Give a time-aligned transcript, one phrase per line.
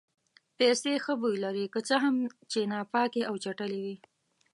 [0.57, 2.15] پیسې ښه بوی لري که څه هم
[2.51, 3.95] چې ناپاکې او چټلې وي.